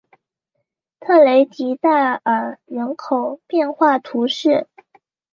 [0.99, 4.67] 特雷迪代尔人口变化图示